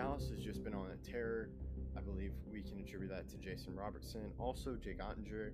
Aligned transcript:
Dallas 0.00 0.30
has 0.30 0.40
just 0.40 0.64
been 0.64 0.72
on 0.72 0.86
a 0.92 0.96
tear. 1.06 1.50
I 1.94 2.00
believe 2.00 2.32
we 2.50 2.62
can 2.62 2.80
attribute 2.80 3.10
that 3.10 3.28
to 3.28 3.36
Jason 3.36 3.76
Robertson, 3.76 4.32
also 4.38 4.74
Jake 4.82 4.98
Oettinger, 4.98 5.50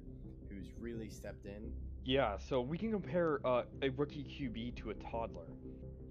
who's 0.49 0.69
really 0.79 1.09
stepped 1.09 1.47
in. 1.47 1.73
Yeah, 2.05 2.39
so 2.39 2.61
we 2.61 2.79
can 2.79 2.93
compare 2.93 3.41
uh, 3.45 3.63
a 3.83 3.89
rookie 3.89 4.23
QB 4.23 4.77
to 4.77 4.91
a 4.91 4.95
toddler. 4.95 5.49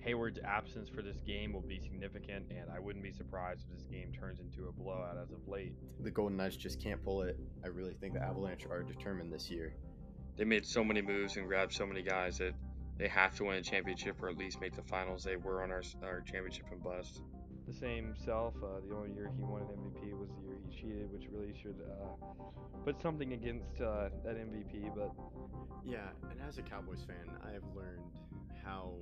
Hayward's 0.02 0.40
absence 0.44 0.90
for 0.90 1.02
this 1.02 1.22
game 1.22 1.54
will 1.54 1.62
be 1.62 1.80
significant, 1.80 2.48
and 2.50 2.70
I 2.70 2.78
wouldn't 2.78 3.06
be 3.06 3.14
surprised 3.14 3.62
if 3.70 3.78
this 3.78 3.86
game 3.86 4.12
turns 4.12 4.42
into 4.42 4.68
a 4.68 4.72
blowout 4.74 5.18
as 5.18 5.32
of 5.32 5.48
late. 5.48 5.72
The 6.02 6.12
Golden 6.12 6.36
Knights 6.36 6.58
just 6.58 6.84
can't 6.84 7.02
pull 7.02 7.22
it. 7.22 7.40
I 7.64 7.70
really 7.70 7.94
think 7.94 8.16
the 8.16 8.22
Avalanche 8.22 8.66
are 8.70 8.84
determined 8.84 9.32
this 9.32 9.50
year. 9.50 9.78
They 10.36 10.44
made 10.44 10.66
so 10.66 10.84
many 10.84 11.02
moves 11.02 11.38
and 11.38 11.48
grabbed 11.48 11.72
so 11.72 11.86
many 11.86 12.04
guys 12.04 12.40
that 12.40 12.54
they 12.98 13.08
have 13.08 13.34
to 13.38 13.46
win 13.46 13.56
a 13.56 13.62
championship 13.62 14.22
or 14.22 14.28
at 14.28 14.38
least 14.38 14.60
make 14.60 14.76
the 14.76 14.84
finals. 14.84 15.24
They 15.24 15.38
were 15.38 15.64
on 15.64 15.72
our, 15.72 15.84
our 16.04 16.20
championship 16.20 16.66
and 16.74 16.84
bust. 16.84 17.22
The 17.68 17.74
same 17.74 18.14
self, 18.24 18.54
uh, 18.64 18.80
the 18.88 18.96
only 18.96 19.12
year 19.14 19.32
he 19.36 19.42
won 19.42 19.62
an 19.62 19.68
MVP 19.68 20.14
was 20.20 20.30
the 20.38 20.48
year 20.48 20.58
he 20.64 20.76
cheated, 20.76 21.12
which 21.12 21.24
really 21.32 21.54
should 21.60 21.82
uh, 21.82 22.26
put 22.84 23.02
something 23.02 23.34
against 23.34 23.82
uh, 23.82 24.10
that 24.24 24.38
MVP. 24.38 24.94
But 24.96 25.12
yeah, 25.84 26.10
and 26.30 26.40
as 26.48 26.60
a 26.60 26.62
Cowboys 26.62 27.04
fan, 27.08 27.36
I 27.44 27.54
have 27.54 27.64
learned 27.76 28.02
how 28.64 28.94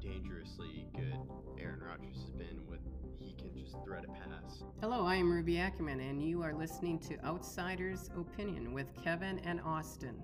dangerously 0.00 0.86
good 0.96 1.16
Aaron 1.60 1.80
Rodgers 1.80 2.16
has 2.22 2.30
been 2.32 2.66
with 2.68 2.80
he 3.20 3.34
can 3.34 3.54
just 3.56 3.76
thread 3.84 4.04
a 4.04 4.12
pass. 4.12 4.64
Hello, 4.80 5.04
I 5.04 5.16
am 5.16 5.30
Ruby 5.30 5.58
Ackerman, 5.58 6.00
and 6.00 6.22
you 6.22 6.42
are 6.42 6.54
listening 6.54 6.98
to 7.00 7.24
Outsiders 7.24 8.10
Opinion 8.16 8.72
with 8.72 8.86
Kevin 9.02 9.38
and 9.40 9.60
Austin. 9.60 10.16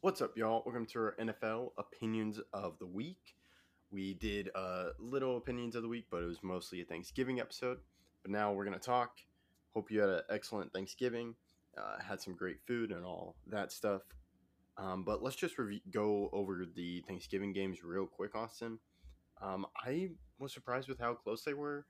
What's 0.00 0.20
up, 0.20 0.36
y'all? 0.36 0.62
Welcome 0.66 0.86
to 0.86 0.98
our 0.98 1.16
NFL 1.18 1.70
Opinions 1.78 2.40
of 2.52 2.78
the 2.78 2.86
Week. 2.86 3.34
We 3.90 4.14
did 4.14 4.48
a 4.54 4.88
little 4.98 5.36
opinions 5.36 5.76
of 5.76 5.82
the 5.82 5.88
week, 5.88 6.06
but 6.10 6.22
it 6.22 6.26
was 6.26 6.42
mostly 6.42 6.80
a 6.80 6.84
Thanksgiving 6.84 7.40
episode. 7.40 7.78
But 8.22 8.30
now 8.30 8.52
we're 8.52 8.64
going 8.64 8.78
to 8.78 8.84
talk. 8.84 9.18
Hope 9.74 9.90
you 9.90 10.00
had 10.00 10.08
an 10.08 10.22
excellent 10.30 10.72
Thanksgiving, 10.72 11.34
uh, 11.76 12.00
had 12.02 12.20
some 12.20 12.34
great 12.34 12.58
food 12.66 12.90
and 12.90 13.04
all 13.04 13.36
that 13.46 13.72
stuff. 13.72 14.02
Um, 14.76 15.04
but 15.04 15.22
let's 15.22 15.36
just 15.36 15.58
review, 15.58 15.80
go 15.90 16.30
over 16.32 16.64
the 16.74 17.02
Thanksgiving 17.06 17.52
games 17.52 17.84
real 17.84 18.06
quick, 18.06 18.34
Austin. 18.34 18.78
Um, 19.40 19.66
I 19.76 20.10
was 20.38 20.52
surprised 20.52 20.88
with 20.88 20.98
how 20.98 21.14
close 21.14 21.42
they 21.42 21.54
were. 21.54 21.86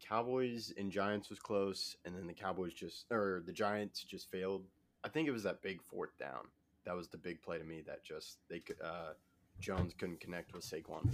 Cowboys 0.00 0.72
and 0.76 0.90
Giants 0.90 1.28
was 1.30 1.38
close, 1.38 1.96
and 2.04 2.16
then 2.16 2.26
the 2.26 2.32
Cowboys 2.34 2.72
just 2.72 3.06
or 3.10 3.42
the 3.44 3.52
Giants 3.52 4.02
just 4.02 4.30
failed. 4.30 4.64
I 5.04 5.08
think 5.08 5.28
it 5.28 5.32
was 5.32 5.42
that 5.42 5.62
big 5.62 5.82
fourth 5.82 6.16
down. 6.18 6.48
That 6.84 6.96
was 6.96 7.08
the 7.08 7.18
big 7.18 7.42
play 7.42 7.58
to 7.58 7.64
me. 7.64 7.82
That 7.86 8.02
just 8.04 8.38
they 8.48 8.60
could 8.60 8.80
uh, 8.82 9.12
Jones 9.60 9.94
couldn't 9.98 10.20
connect 10.20 10.52
with 10.54 10.64
Saquon. 10.64 11.08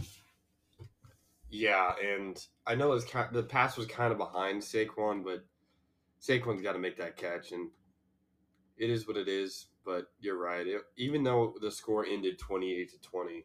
Yeah, 1.50 1.92
and 2.05 2.44
I 2.66 2.75
know 2.75 2.88
was 2.88 3.05
kind, 3.05 3.33
the 3.33 3.42
pass 3.42 3.77
was 3.77 3.86
kind 3.86 4.12
of 4.12 4.19
behind 4.19 4.62
Saquon, 4.62 5.25
but 5.25 5.44
Saquon's 6.20 6.62
got 6.62 6.72
to 6.72 6.78
make 6.78 6.97
that 6.98 7.16
catch, 7.16 7.53
and 7.53 7.70
it 8.77 8.91
is 8.91 9.06
what 9.06 9.16
it 9.16 9.28
is. 9.28 9.66
But 9.84 10.06
you're 10.19 10.38
right. 10.38 10.66
It, 10.66 10.83
even 10.97 11.22
though 11.22 11.55
the 11.61 11.70
score 11.70 12.05
ended 12.05 12.38
28 12.38 12.91
to 12.91 13.00
20, 13.08 13.44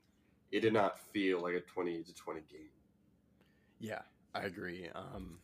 it 0.52 0.60
did 0.62 0.74
not 0.74 1.00
feel 1.14 1.40
like 1.40 1.54
a 1.54 1.62
28 1.62 2.06
to 2.08 2.14
20 2.14 2.42
game. 2.50 2.70
Yeah, 3.80 4.02
I 4.34 4.42
agree. 4.42 4.90
Um, 4.96 5.38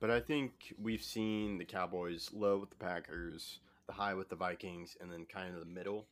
but 0.00 0.10
I 0.10 0.20
think 0.20 0.74
we've 0.80 1.02
seen 1.02 1.58
the 1.58 1.64
Cowboys 1.64 2.30
low 2.32 2.58
with 2.58 2.70
the 2.70 2.76
Packers, 2.76 3.60
the 3.86 3.92
high 3.92 4.14
with 4.14 4.28
the 4.28 4.36
Vikings, 4.36 4.96
and 5.00 5.12
then 5.12 5.26
kind 5.26 5.54
of 5.54 5.60
the 5.60 5.66
middle 5.66 6.06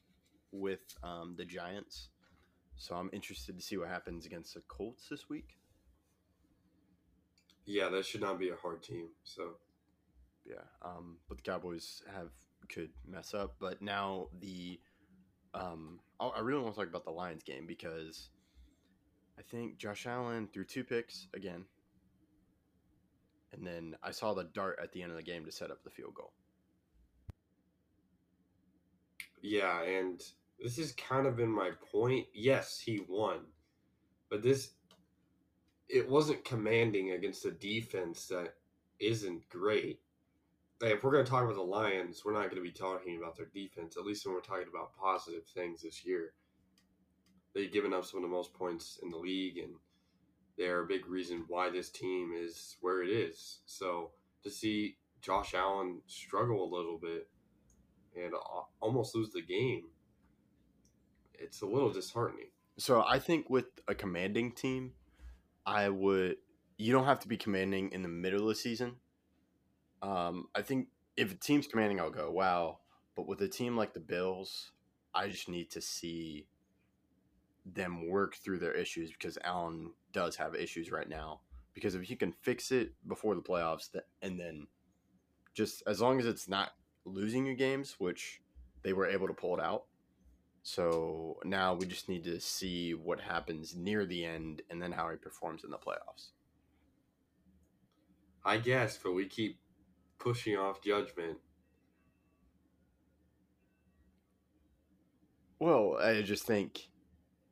with 0.52 0.80
um, 1.02 1.34
the 1.36 1.44
Giants. 1.44 2.08
So 2.78 2.94
I'm 2.94 3.10
interested 3.12 3.56
to 3.56 3.62
see 3.62 3.76
what 3.76 3.88
happens 3.88 4.24
against 4.24 4.54
the 4.54 4.60
Colts 4.68 5.08
this 5.10 5.28
week. 5.28 5.58
Yeah, 7.66 7.88
that 7.90 8.06
should 8.06 8.22
not 8.22 8.38
be 8.38 8.48
a 8.48 8.56
hard 8.56 8.82
team. 8.82 9.08
So, 9.24 9.56
yeah, 10.48 10.62
um, 10.80 11.18
but 11.28 11.36
the 11.36 11.42
Cowboys 11.42 12.02
have 12.14 12.30
could 12.68 12.90
mess 13.06 13.34
up. 13.34 13.56
But 13.58 13.82
now 13.82 14.28
the, 14.40 14.78
um, 15.54 16.00
I 16.20 16.40
really 16.40 16.62
want 16.62 16.74
to 16.74 16.80
talk 16.80 16.88
about 16.88 17.04
the 17.04 17.10
Lions 17.10 17.42
game 17.42 17.66
because 17.66 18.30
I 19.38 19.42
think 19.42 19.78
Josh 19.78 20.06
Allen 20.06 20.48
threw 20.52 20.64
two 20.64 20.84
picks 20.84 21.26
again, 21.34 21.64
and 23.52 23.66
then 23.66 23.96
I 24.02 24.12
saw 24.12 24.34
the 24.34 24.44
dart 24.44 24.78
at 24.82 24.92
the 24.92 25.02
end 25.02 25.10
of 25.10 25.16
the 25.16 25.22
game 25.22 25.44
to 25.44 25.52
set 25.52 25.70
up 25.70 25.82
the 25.82 25.90
field 25.90 26.14
goal. 26.14 26.32
Yeah, 29.42 29.82
and 29.82 30.22
this 30.60 30.76
has 30.76 30.92
kind 30.92 31.26
of 31.26 31.36
been 31.36 31.50
my 31.50 31.70
point. 31.92 32.26
Yes, 32.34 32.78
he 32.78 33.00
won, 33.08 33.40
but 34.30 34.42
this 34.42 34.70
it 35.88 36.08
wasn't 36.08 36.44
commanding 36.44 37.12
against 37.12 37.46
a 37.46 37.50
defense 37.50 38.26
that 38.26 38.54
isn't 39.00 39.48
great. 39.48 40.00
Like, 40.80 40.92
if 40.92 41.02
we're 41.02 41.12
going 41.12 41.24
to 41.24 41.30
talk 41.30 41.44
about 41.44 41.56
the 41.56 41.62
Lions, 41.62 42.22
we're 42.24 42.34
not 42.34 42.50
going 42.50 42.56
to 42.56 42.62
be 42.62 42.70
talking 42.70 43.16
about 43.16 43.36
their 43.36 43.46
defense. 43.46 43.96
At 43.96 44.04
least 44.04 44.26
when 44.26 44.34
we're 44.34 44.40
talking 44.42 44.68
about 44.68 44.94
positive 44.94 45.46
things 45.46 45.82
this 45.82 46.04
year, 46.04 46.34
they've 47.54 47.72
given 47.72 47.94
up 47.94 48.04
some 48.04 48.18
of 48.18 48.22
the 48.22 48.34
most 48.34 48.52
points 48.52 49.00
in 49.02 49.10
the 49.10 49.16
league, 49.16 49.58
and 49.58 49.72
they're 50.56 50.82
a 50.82 50.86
big 50.86 51.08
reason 51.08 51.44
why 51.48 51.70
this 51.70 51.88
team 51.88 52.32
is 52.36 52.76
where 52.80 53.02
it 53.02 53.10
is. 53.10 53.60
So 53.64 54.10
to 54.42 54.50
see 54.50 54.98
Josh 55.22 55.54
Allen 55.54 56.00
struggle 56.06 56.62
a 56.62 56.74
little 56.74 56.98
bit 56.98 57.28
and 58.14 58.34
almost 58.80 59.14
lose 59.14 59.30
the 59.30 59.42
game 59.42 59.84
it's 61.38 61.62
a 61.62 61.66
little 61.66 61.92
disheartening. 61.92 62.48
So 62.78 63.02
I 63.06 63.18
think 63.18 63.50
with 63.50 63.66
a 63.88 63.94
commanding 63.94 64.52
team, 64.52 64.92
I 65.66 65.88
would. 65.88 66.36
You 66.76 66.92
don't 66.92 67.06
have 67.06 67.18
to 67.20 67.28
be 67.28 67.36
commanding 67.36 67.90
in 67.90 68.02
the 68.02 68.08
middle 68.08 68.42
of 68.42 68.48
the 68.48 68.54
season. 68.54 68.96
Um, 70.00 70.46
I 70.54 70.62
think 70.62 70.88
if 71.16 71.32
a 71.32 71.34
team's 71.34 71.66
commanding, 71.66 72.00
I'll 72.00 72.10
go 72.10 72.30
wow. 72.30 72.78
But 73.16 73.26
with 73.26 73.40
a 73.42 73.48
team 73.48 73.76
like 73.76 73.94
the 73.94 74.00
Bills, 74.00 74.70
I 75.12 75.28
just 75.28 75.48
need 75.48 75.72
to 75.72 75.80
see 75.80 76.46
them 77.66 78.08
work 78.08 78.36
through 78.36 78.60
their 78.60 78.72
issues 78.72 79.10
because 79.10 79.36
Allen 79.42 79.92
does 80.12 80.36
have 80.36 80.54
issues 80.54 80.92
right 80.92 81.08
now. 81.08 81.40
Because 81.74 81.96
if 81.96 82.08
you 82.08 82.16
can 82.16 82.32
fix 82.32 82.70
it 82.70 82.92
before 83.06 83.34
the 83.34 83.42
playoffs, 83.42 83.88
and 84.22 84.38
then 84.38 84.68
just 85.54 85.82
as 85.86 86.00
long 86.00 86.20
as 86.20 86.26
it's 86.26 86.48
not 86.48 86.70
losing 87.04 87.44
your 87.44 87.56
games, 87.56 87.96
which 87.98 88.40
they 88.82 88.92
were 88.92 89.06
able 89.06 89.26
to 89.26 89.34
pull 89.34 89.56
it 89.58 89.62
out, 89.62 89.84
so 90.68 91.38
now 91.44 91.72
we 91.72 91.86
just 91.86 92.10
need 92.10 92.24
to 92.24 92.38
see 92.38 92.92
what 92.92 93.20
happens 93.20 93.74
near 93.74 94.04
the 94.04 94.26
end 94.26 94.60
and 94.68 94.82
then 94.82 94.92
how 94.92 95.08
he 95.08 95.16
performs 95.16 95.64
in 95.64 95.70
the 95.70 95.78
playoffs. 95.78 96.28
I 98.44 98.58
guess, 98.58 98.98
but 99.02 99.12
we 99.12 99.26
keep 99.26 99.58
pushing 100.18 100.58
off 100.58 100.82
judgment. 100.82 101.38
Well, 105.58 105.96
I 105.98 106.20
just 106.20 106.44
think 106.44 106.90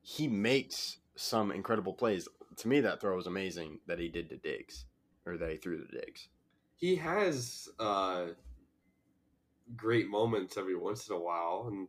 he 0.02 0.28
makes 0.28 0.98
some 1.16 1.50
incredible 1.50 1.94
plays. 1.94 2.28
To 2.58 2.68
me, 2.68 2.80
that 2.80 3.00
throw 3.00 3.16
was 3.16 3.26
amazing 3.26 3.80
that 3.86 3.98
he 3.98 4.08
did 4.08 4.28
to 4.28 4.36
Diggs, 4.36 4.84
or 5.24 5.38
that 5.38 5.50
he 5.50 5.56
threw 5.56 5.78
to 5.78 5.90
Diggs. 5.90 6.28
He 6.76 6.96
has 6.96 7.70
uh, 7.78 8.26
great 9.74 10.08
moments 10.08 10.58
every 10.58 10.76
once 10.76 11.08
in 11.08 11.16
a 11.16 11.18
while, 11.18 11.64
and 11.68 11.88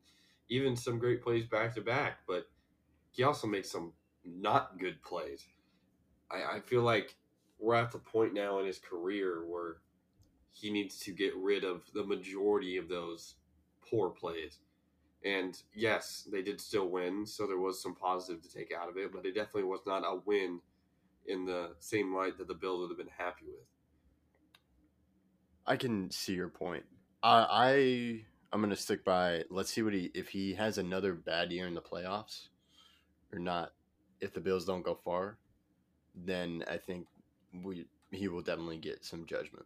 even 0.50 0.76
some 0.76 1.00
great 1.00 1.22
plays 1.22 1.46
back 1.46 1.76
to 1.76 1.82
back, 1.82 2.20
but 2.28 2.48
he 3.12 3.24
also 3.24 3.48
makes 3.48 3.72
some 3.72 3.94
not 4.24 4.80
good 4.80 5.02
plays. 5.02 5.46
I, 6.32 6.58
I 6.58 6.60
feel 6.60 6.82
like 6.82 7.16
we're 7.60 7.76
at 7.76 7.92
the 7.92 8.00
point 8.00 8.34
now 8.34 8.60
in 8.60 8.66
his 8.66 8.80
career 8.80 9.44
where 9.48 9.78
he 10.52 10.72
needs 10.72 11.00
to 11.00 11.12
get 11.12 11.36
rid 11.36 11.64
of 11.64 11.82
the 11.94 12.04
majority 12.04 12.78
of 12.78 12.90
those 12.90 13.36
poor 13.90 14.10
plays. 14.10 14.60
And 15.24 15.60
yes, 15.74 16.28
they 16.32 16.42
did 16.42 16.62
still 16.62 16.90
win, 16.90 17.26
so 17.26 17.48
there 17.48 17.58
was 17.58 17.82
some 17.82 17.96
positive 17.96 18.42
to 18.44 18.54
take 18.54 18.72
out 18.72 18.90
of 18.90 18.98
it, 18.98 19.12
but 19.12 19.26
it 19.26 19.36
definitely 19.36 19.64
was 19.64 19.82
not 19.86 20.04
a 20.04 20.20
win 20.26 20.62
in 21.26 21.46
the 21.46 21.72
same 21.80 22.16
light 22.16 22.38
that 22.38 22.48
the 22.48 22.54
Bills 22.54 22.82
would 22.82 22.90
have 22.90 22.98
been 22.98 23.16
happy 23.18 23.46
with. 23.46 23.66
I 25.66 25.76
can 25.76 26.10
see 26.12 26.34
your 26.34 26.48
point. 26.48 26.86
I, 27.22 27.48
I 27.50 28.26
I'm 28.52 28.62
gonna 28.62 28.76
stick 28.76 29.04
by. 29.04 29.44
Let's 29.50 29.72
see 29.72 29.82
what 29.82 29.94
he 29.94 30.12
if 30.14 30.30
he 30.30 30.54
has 30.54 30.78
another 30.78 31.14
bad 31.14 31.52
year 31.52 31.68
in 31.68 31.74
the 31.74 31.82
playoffs, 31.82 32.48
or 33.34 33.40
not. 33.40 33.74
If 34.20 34.34
the 34.34 34.40
Bills 34.40 34.66
don't 34.66 34.84
go 34.84 34.96
far, 34.96 35.38
then 36.16 36.64
I 36.70 36.78
think 36.78 37.08
we 37.64 37.86
he 38.12 38.28
will 38.28 38.42
definitely 38.42 38.78
get 38.78 39.04
some 39.04 39.26
judgment. 39.26 39.66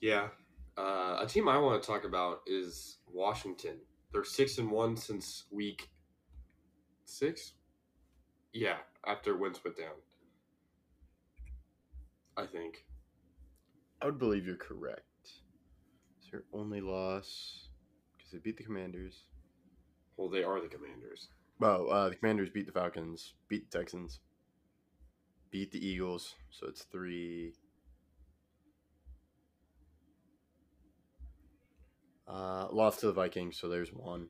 Yeah, 0.00 0.28
uh, 0.76 1.18
a 1.20 1.26
team 1.26 1.48
I 1.48 1.58
want 1.58 1.82
to 1.82 1.86
talk 1.86 2.04
about 2.04 2.40
is 2.46 2.98
Washington. 3.12 3.76
They're 4.12 4.24
six 4.24 4.58
and 4.58 4.70
one 4.70 4.96
since 4.96 5.44
week 5.50 5.90
six. 7.04 7.52
Yeah, 8.52 8.76
after 9.06 9.36
Wentz 9.36 9.62
went 9.62 9.76
down. 9.76 9.96
I 12.36 12.46
think. 12.46 12.84
I 14.00 14.06
would 14.06 14.18
believe 14.18 14.46
you're 14.46 14.56
correct. 14.56 15.02
It's 16.18 16.30
their 16.30 16.44
only 16.52 16.80
loss 16.80 17.68
because 18.16 18.32
they 18.32 18.38
beat 18.38 18.56
the 18.56 18.64
Commanders. 18.64 19.24
Well, 20.16 20.28
they 20.28 20.44
are 20.44 20.60
the 20.60 20.68
Commanders. 20.68 21.28
Well, 21.58 21.90
uh, 21.90 22.08
the 22.10 22.16
Commanders 22.16 22.50
beat 22.50 22.66
the 22.66 22.72
Falcons, 22.72 23.34
beat 23.48 23.70
the 23.70 23.78
Texans, 23.78 24.20
beat 25.50 25.72
the 25.72 25.84
Eagles, 25.84 26.34
so 26.50 26.66
it's 26.66 26.82
three. 26.82 27.54
Uh, 32.28 32.68
lost 32.70 33.00
to 33.00 33.06
the 33.06 33.12
Vikings, 33.12 33.56
so 33.56 33.68
there's 33.68 33.92
one. 33.92 34.28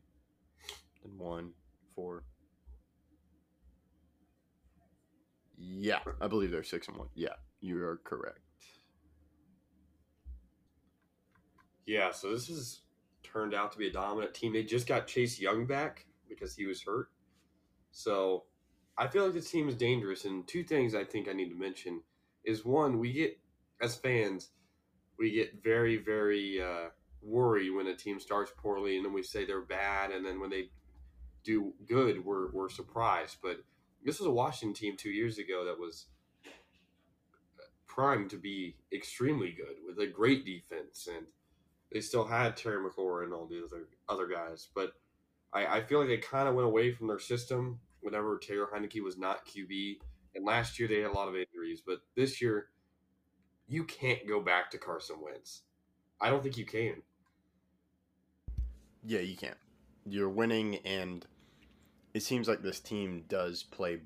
Then 1.03 1.19
one, 1.19 1.53
four. 1.95 2.25
Yeah, 5.59 6.01
I 6.21 6.29
believe 6.29 6.51
they're 6.51 6.63
six 6.63 6.87
and 6.87 6.97
one. 6.97 7.09
Yeah, 7.15 7.35
you 7.61 7.83
are 7.83 7.97
correct. 8.05 8.45
Yeah, 11.87 12.11
so 12.11 12.33
this 12.33 12.49
has 12.49 12.81
turned 13.23 13.55
out 13.55 13.73
to 13.73 13.79
be 13.79 13.88
a 13.88 13.93
dominant 13.93 14.35
team. 14.35 14.53
They 14.53 14.65
just 14.65 14.87
got 14.87 15.06
Chase 15.06 15.38
Young 15.38 15.67
back 15.67 16.06
because 16.29 16.55
he 16.55 16.67
was 16.67 16.83
hurt. 16.83 17.09
So 17.93 18.44
I 18.99 19.06
feel 19.06 19.25
like 19.25 19.35
this 19.35 19.50
team 19.50 19.69
is 19.69 19.77
dangerous. 19.77 20.25
And 20.25 20.47
two 20.47 20.65
things 20.65 20.94
I 20.94 21.05
think 21.05 21.29
I 21.29 21.33
need 21.33 21.50
to 21.50 21.55
mention 21.55 22.03
is 22.44 22.65
one, 22.65 22.99
we 22.99 23.12
get, 23.12 23.38
as 23.81 23.94
fans, 23.94 24.50
we 25.19 25.31
get 25.31 25.62
very, 25.62 25.97
very 25.97 26.61
uh, 26.61 26.88
worried 27.23 27.71
when 27.71 27.87
a 27.87 27.94
team 27.94 28.19
starts 28.19 28.53
poorly 28.56 28.97
and 28.97 29.05
then 29.05 29.12
we 29.12 29.23
say 29.23 29.44
they're 29.44 29.61
bad. 29.61 30.11
And 30.11 30.27
then 30.27 30.41
when 30.41 30.50
they 30.50 30.71
do 31.44 31.73
good, 31.87 32.25
we're, 32.25 32.50
we're 32.50 32.69
surprised. 32.69 33.37
But 33.43 33.59
this 34.05 34.19
was 34.19 34.27
a 34.27 34.32
Washington 34.32 34.75
team 34.75 34.97
two 34.97 35.11
years 35.11 35.39
ago 35.39 35.65
that 35.67 35.79
was 35.79 36.06
primed 37.87 38.31
to 38.31 38.37
be 38.37 38.77
extremely 38.93 39.53
good 39.53 39.77
with 39.87 39.99
a 39.99 40.06
great 40.06 40.44
defense 40.44 41.09
and 41.15 41.27
they 41.96 42.02
still 42.02 42.26
had 42.26 42.58
Terry 42.58 42.76
McLaurin 42.76 43.25
and 43.25 43.32
all 43.32 43.46
the 43.46 43.64
other 43.64 43.84
other 44.06 44.26
guys, 44.26 44.69
but 44.75 44.93
I, 45.50 45.78
I 45.78 45.82
feel 45.82 45.98
like 45.98 46.08
they 46.08 46.19
kind 46.19 46.46
of 46.46 46.54
went 46.54 46.66
away 46.66 46.93
from 46.93 47.06
their 47.06 47.19
system 47.19 47.81
whenever 48.02 48.37
Taylor 48.37 48.66
Heinicke 48.66 49.02
was 49.02 49.16
not 49.16 49.46
QB. 49.46 49.96
And 50.34 50.44
last 50.44 50.78
year 50.78 50.88
they 50.88 51.00
had 51.00 51.10
a 51.10 51.14
lot 51.14 51.28
of 51.28 51.34
injuries, 51.34 51.81
but 51.81 52.00
this 52.14 52.43
year 52.43 52.66
you 53.66 53.84
can't 53.84 54.28
go 54.28 54.40
back 54.40 54.70
to 54.72 54.78
Carson 54.78 55.16
Wentz. 55.22 55.62
I 56.20 56.28
don't 56.28 56.43
think 56.43 56.58
you 56.58 56.66
can. 56.66 56.96
Yeah, 59.02 59.20
you 59.20 59.34
can't. 59.34 59.56
You're 60.04 60.28
winning, 60.28 60.76
and 60.84 61.25
it 62.12 62.25
seems 62.25 62.46
like 62.46 62.60
this 62.60 62.78
team 62.78 63.25
does 63.26 63.62
play 63.62 64.00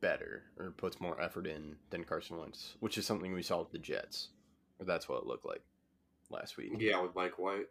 better 0.00 0.44
or 0.58 0.70
puts 0.70 0.98
more 0.98 1.20
effort 1.20 1.46
in 1.46 1.76
than 1.90 2.04
Carson 2.04 2.38
Wentz, 2.38 2.76
which 2.80 2.96
is 2.96 3.04
something 3.04 3.34
we 3.34 3.42
saw 3.42 3.58
with 3.58 3.72
the 3.72 3.78
Jets, 3.78 4.28
or 4.80 4.86
that's 4.86 5.10
what 5.10 5.18
it 5.18 5.26
looked 5.26 5.44
like 5.44 5.60
last 6.30 6.56
week. 6.56 6.72
Yeah, 6.78 7.00
with 7.00 7.14
Mike 7.14 7.38
White. 7.38 7.68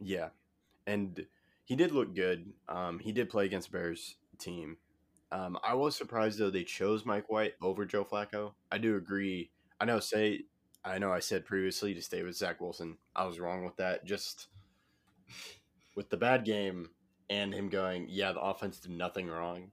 Yeah, 0.00 0.28
and 0.86 1.26
he 1.64 1.76
did 1.76 1.92
look 1.92 2.14
good. 2.14 2.52
Um, 2.68 2.98
he 2.98 3.12
did 3.12 3.30
play 3.30 3.44
against 3.44 3.72
Bears 3.72 4.16
team. 4.38 4.76
Um, 5.32 5.58
I 5.64 5.74
was 5.74 5.96
surprised 5.96 6.38
though 6.38 6.50
they 6.50 6.64
chose 6.64 7.04
Mike 7.04 7.28
White 7.30 7.54
over 7.60 7.84
Joe 7.84 8.04
Flacco. 8.04 8.52
I 8.70 8.78
do 8.78 8.96
agree. 8.96 9.50
I 9.80 9.84
know 9.84 10.00
say 10.00 10.44
I 10.84 10.98
know 10.98 11.12
I 11.12 11.18
said 11.18 11.44
previously 11.44 11.94
to 11.94 12.02
stay 12.02 12.22
with 12.22 12.36
Zach 12.36 12.60
Wilson. 12.60 12.98
I 13.14 13.26
was 13.26 13.40
wrong 13.40 13.64
with 13.64 13.76
that. 13.76 14.04
Just 14.04 14.46
with 15.96 16.10
the 16.10 16.16
bad 16.16 16.44
game 16.44 16.90
and 17.28 17.52
him 17.52 17.68
going, 17.68 18.06
yeah, 18.08 18.32
the 18.32 18.40
offense 18.40 18.78
did 18.78 18.92
nothing 18.92 19.26
wrong. 19.26 19.72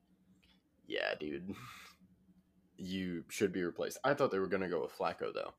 Yeah, 0.88 1.14
dude. 1.20 1.56
You 2.76 3.24
should 3.30 3.54
be 3.54 3.64
replaced. 3.64 4.00
I 4.04 4.14
thought 4.14 4.32
they 4.32 4.40
were 4.40 4.48
gonna 4.48 4.68
go 4.68 4.82
with 4.82 4.98
Flacco 4.98 5.32
though. 5.34 5.54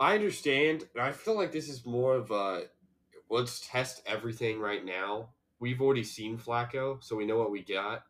I 0.00 0.14
understand, 0.14 0.88
and 0.94 1.04
I 1.04 1.12
feel 1.12 1.36
like 1.36 1.52
this 1.52 1.68
is 1.68 1.84
more 1.84 2.14
of 2.14 2.30
a 2.30 2.62
let's 3.28 3.68
test 3.68 4.02
everything 4.06 4.58
right 4.58 4.82
now. 4.82 5.28
We've 5.60 5.82
already 5.82 6.04
seen 6.04 6.38
Flacco, 6.38 7.04
so 7.04 7.16
we 7.16 7.26
know 7.26 7.36
what 7.36 7.50
we 7.50 7.62
got. 7.62 8.04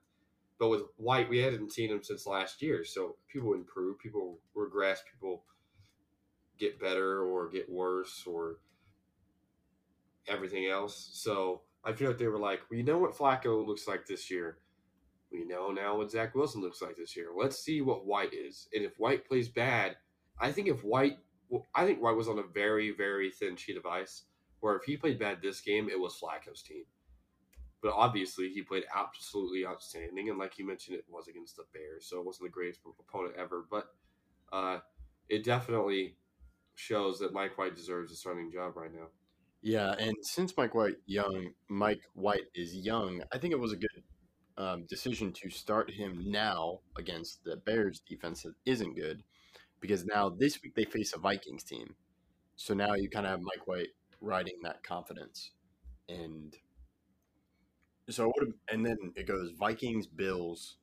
But 0.60 0.68
with 0.68 0.82
White, 0.98 1.28
we 1.28 1.38
hadn't 1.38 1.72
seen 1.72 1.90
him 1.90 2.02
since 2.02 2.26
last 2.26 2.62
year, 2.62 2.84
so 2.84 3.16
people 3.28 3.54
improve, 3.54 3.98
people 3.98 4.38
regress, 4.54 5.02
people 5.10 5.42
get 6.58 6.78
better 6.78 7.24
or 7.24 7.48
get 7.48 7.68
worse 7.68 8.24
or 8.24 8.58
everything 10.28 10.66
else. 10.66 11.10
So 11.14 11.62
I 11.82 11.92
feel 11.92 12.08
like 12.08 12.18
they 12.18 12.28
were 12.28 12.38
like, 12.38 12.60
we 12.70 12.82
know 12.82 12.98
what 12.98 13.16
Flacco 13.16 13.66
looks 13.66 13.88
like 13.88 14.06
this 14.06 14.30
year. 14.30 14.58
We 15.32 15.44
know 15.44 15.70
now 15.70 15.96
what 15.96 16.10
Zach 16.10 16.34
Wilson 16.34 16.60
looks 16.60 16.82
like 16.82 16.96
this 16.96 17.16
year. 17.16 17.28
Let's 17.36 17.58
see 17.58 17.80
what 17.80 18.06
White 18.06 18.34
is. 18.34 18.68
And 18.74 18.84
if 18.84 18.92
White 18.98 19.26
plays 19.26 19.48
bad, 19.48 19.96
I 20.38 20.52
think 20.52 20.68
if 20.68 20.84
White 20.84 21.18
I 21.74 21.84
think 21.84 22.00
White 22.00 22.16
was 22.16 22.28
on 22.28 22.38
a 22.38 22.42
very, 22.42 22.90
very 22.90 23.30
thin 23.30 23.56
sheet 23.56 23.76
of 23.76 23.86
ice. 23.86 24.24
Where 24.60 24.76
if 24.76 24.84
he 24.84 24.96
played 24.96 25.18
bad 25.18 25.40
this 25.40 25.60
game, 25.60 25.88
it 25.88 25.98
was 25.98 26.18
Flacco's 26.18 26.62
team. 26.62 26.84
But 27.82 27.94
obviously, 27.94 28.50
he 28.50 28.62
played 28.62 28.84
absolutely 28.94 29.64
outstanding, 29.64 30.28
and 30.28 30.38
like 30.38 30.58
you 30.58 30.66
mentioned, 30.66 30.98
it 30.98 31.04
was 31.08 31.28
against 31.28 31.56
the 31.56 31.64
Bears, 31.72 32.06
so 32.06 32.18
it 32.18 32.26
wasn't 32.26 32.48
the 32.48 32.52
greatest 32.52 32.80
opponent 33.00 33.34
ever. 33.38 33.64
But 33.70 33.86
uh, 34.52 34.80
it 35.30 35.44
definitely 35.44 36.16
shows 36.74 37.18
that 37.20 37.32
Mike 37.32 37.56
White 37.56 37.76
deserves 37.76 38.12
a 38.12 38.16
starting 38.16 38.52
job 38.52 38.76
right 38.76 38.92
now. 38.92 39.06
Yeah, 39.62 39.94
and 39.98 40.14
since 40.22 40.56
Mike 40.56 40.74
White 40.74 40.96
young, 41.06 41.52
Mike 41.68 42.02
White 42.14 42.46
is 42.54 42.74
young, 42.74 43.22
I 43.32 43.38
think 43.38 43.52
it 43.52 43.60
was 43.60 43.72
a 43.72 43.76
good 43.76 44.02
um, 44.56 44.84
decision 44.86 45.32
to 45.32 45.50
start 45.50 45.90
him 45.90 46.30
now 46.30 46.80
against 46.98 47.44
the 47.44 47.56
Bears 47.56 48.00
defense 48.00 48.42
that 48.42 48.54
isn't 48.66 48.96
good 48.96 49.22
because 49.80 50.04
now 50.04 50.28
this 50.28 50.62
week 50.62 50.74
they 50.74 50.84
face 50.84 51.12
a 51.14 51.18
Vikings 51.18 51.62
team. 51.62 51.94
So 52.56 52.74
now 52.74 52.94
you 52.94 53.08
kind 53.08 53.26
of 53.26 53.30
have 53.30 53.40
Mike 53.40 53.66
White 53.66 53.88
riding 54.20 54.56
that 54.62 54.82
confidence. 54.82 55.52
And 56.08 56.54
so 58.08 58.28
it 58.28 58.32
would 58.36 58.48
have, 58.48 58.76
and 58.76 58.84
then 58.84 59.12
it 59.16 59.26
goes 59.26 59.52
Vikings, 59.58 60.06
Bills, 60.06 60.76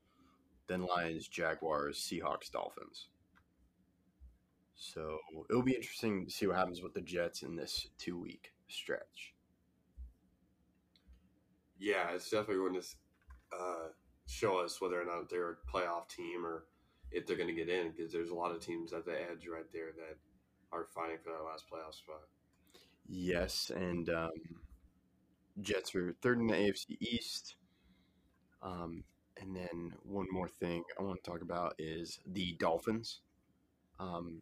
then 0.68 0.86
Lions, 0.86 1.28
Jaguars, 1.28 2.00
Seahawks, 2.00 2.52
Dolphins. 2.52 3.08
So 4.76 5.18
it'll 5.50 5.64
be 5.64 5.74
interesting 5.74 6.26
to 6.26 6.32
see 6.32 6.48
what 6.48 6.58
happens 6.58 6.82
with 6.82 6.94
the 6.94 7.02
Jets 7.02 7.42
in 7.42 7.56
this 7.56 7.88
two 7.98 8.20
week 8.20 8.54
stretch. 8.68 9.34
Yeah, 11.80 12.12
it's 12.14 12.30
definitely 12.30 12.58
going 12.58 12.82
to 12.82 12.88
uh, 13.54 13.88
show 14.28 14.58
us 14.58 14.82
whether 14.82 15.02
or 15.02 15.06
not 15.06 15.30
they're 15.30 15.52
a 15.52 15.72
playoff 15.72 16.10
team 16.10 16.46
or 16.46 16.66
if 17.12 17.26
they're 17.26 17.38
going 17.38 17.48
to 17.48 17.54
get 17.54 17.70
in 17.70 17.92
because 17.92 18.12
there's 18.12 18.30
a 18.30 18.36
lot 18.36 18.52
of 18.52 18.60
teams 18.62 18.94
at 18.94 19.06
the 19.06 19.14
edge 19.14 19.48
right 19.52 19.72
there 19.74 19.92
that 19.96 20.18
are 20.72 20.86
fighting 20.86 21.18
for 21.24 21.32
that 21.32 21.44
last 21.44 21.66
playoff 21.72 21.96
spot. 21.96 22.22
Yes, 23.08 23.72
and 23.74 24.10
um, 24.10 24.32
Jets 25.62 25.96
are 25.96 26.14
third 26.22 26.40
in 26.40 26.48
the 26.48 26.54
AFC 26.54 26.98
East. 27.00 27.56
Um, 28.62 29.04
and 29.40 29.56
then 29.56 29.94
one 30.04 30.28
more 30.32 30.48
thing 30.48 30.84
I 31.00 31.04
want 31.04 31.24
to 31.24 31.30
talk 31.30 31.42
about 31.42 31.76
is 31.78 32.20
the 32.26 32.56
Dolphins. 32.60 33.22
Um, 34.00 34.42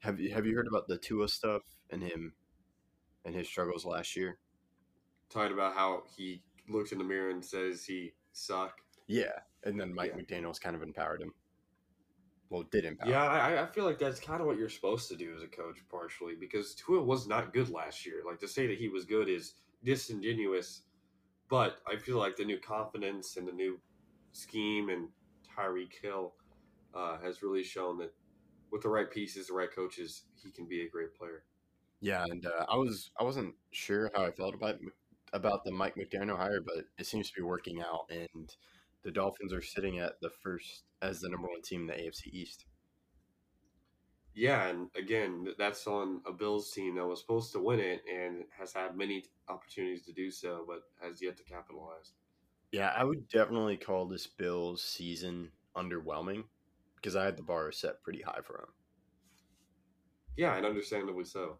have 0.00 0.18
you 0.18 0.32
have 0.32 0.46
you 0.46 0.54
heard 0.54 0.66
about 0.66 0.88
the 0.88 0.96
Tua 0.98 1.28
stuff 1.28 1.62
and 1.90 2.02
him 2.02 2.32
and 3.24 3.34
his 3.34 3.46
struggles 3.48 3.84
last 3.84 4.16
year? 4.16 4.38
Talking 5.28 5.52
about 5.52 5.74
how 5.74 6.04
he 6.16 6.42
looks 6.68 6.92
in 6.92 6.98
the 6.98 7.04
mirror 7.04 7.30
and 7.30 7.44
says 7.44 7.84
he 7.84 8.12
suck. 8.32 8.72
Yeah, 9.06 9.32
and 9.64 9.78
then 9.78 9.94
Mike 9.94 10.14
yeah. 10.16 10.22
McDaniel's 10.22 10.58
kind 10.58 10.76
of 10.76 10.82
empowered 10.82 11.20
him. 11.20 11.34
Well, 12.50 12.64
did 12.72 12.84
empower. 12.84 13.08
Yeah, 13.08 13.22
I, 13.22 13.62
I 13.62 13.66
feel 13.66 13.84
like 13.84 13.98
that's 13.98 14.18
kind 14.18 14.40
of 14.40 14.46
what 14.48 14.58
you're 14.58 14.68
supposed 14.68 15.08
to 15.08 15.16
do 15.16 15.32
as 15.36 15.42
a 15.44 15.46
coach, 15.46 15.78
partially 15.88 16.34
because 16.34 16.74
Tua 16.74 17.00
was 17.00 17.28
not 17.28 17.52
good 17.54 17.70
last 17.70 18.04
year. 18.04 18.22
Like 18.26 18.40
to 18.40 18.48
say 18.48 18.66
that 18.66 18.76
he 18.76 18.88
was 18.88 19.04
good 19.04 19.28
is 19.28 19.54
disingenuous, 19.84 20.82
but 21.48 21.78
I 21.86 21.96
feel 21.96 22.18
like 22.18 22.36
the 22.36 22.44
new 22.44 22.58
confidence 22.58 23.36
and 23.36 23.46
the 23.46 23.52
new 23.52 23.78
scheme 24.32 24.88
and 24.88 25.08
Tyreek 25.56 25.92
Hill 26.02 26.34
uh, 26.92 27.18
has 27.18 27.40
really 27.42 27.62
shown 27.62 27.98
that 27.98 28.12
with 28.72 28.82
the 28.82 28.88
right 28.88 29.10
pieces, 29.10 29.46
the 29.46 29.54
right 29.54 29.72
coaches, 29.72 30.24
he 30.42 30.50
can 30.50 30.66
be 30.66 30.82
a 30.82 30.88
great 30.88 31.14
player. 31.14 31.44
Yeah, 32.00 32.24
and 32.28 32.46
uh, 32.46 32.66
I 32.68 32.76
was 32.76 33.10
I 33.20 33.24
wasn't 33.24 33.54
sure 33.70 34.10
how 34.14 34.24
I 34.24 34.32
felt 34.32 34.54
about 34.54 34.78
about 35.32 35.64
the 35.64 35.70
Mike 35.70 35.94
McDaniel 35.94 36.36
hire, 36.36 36.60
but 36.60 36.86
it 36.98 37.06
seems 37.06 37.28
to 37.28 37.34
be 37.36 37.42
working 37.42 37.80
out, 37.80 38.10
and 38.10 38.52
the 39.02 39.10
Dolphins 39.10 39.52
are 39.52 39.62
sitting 39.62 39.98
at 39.98 40.20
the 40.20 40.30
first 40.30 40.84
as 41.02 41.20
the 41.20 41.28
number 41.28 41.48
one 41.48 41.62
team 41.62 41.82
in 41.82 41.86
the 41.86 41.94
AFC 41.94 42.26
East. 42.32 42.66
Yeah, 44.34 44.68
and 44.68 44.88
again, 44.96 45.48
that's 45.58 45.86
on 45.86 46.20
a 46.26 46.32
Bills 46.32 46.70
team 46.70 46.94
that 46.94 47.06
was 47.06 47.20
supposed 47.20 47.52
to 47.52 47.58
win 47.58 47.80
it 47.80 48.02
and 48.10 48.44
has 48.56 48.72
had 48.72 48.96
many 48.96 49.24
opportunities 49.48 50.04
to 50.06 50.12
do 50.12 50.30
so, 50.30 50.64
but 50.66 50.82
has 51.04 51.20
yet 51.20 51.36
to 51.38 51.42
capitalize. 51.42 52.12
Yeah, 52.72 52.92
I 52.96 53.02
would 53.02 53.28
definitely 53.28 53.76
call 53.76 54.06
this 54.06 54.26
Bills 54.28 54.82
season 54.82 55.50
underwhelming 55.76 56.44
because 56.96 57.16
I 57.16 57.24
had 57.24 57.36
the 57.36 57.42
bar 57.42 57.72
set 57.72 58.02
pretty 58.02 58.22
high 58.22 58.40
for 58.44 58.58
them. 58.58 58.68
Yeah, 60.36 60.56
and 60.56 60.64
understandably 60.64 61.24
so. 61.24 61.58